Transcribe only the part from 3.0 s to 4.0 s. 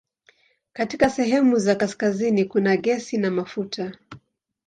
na mafuta.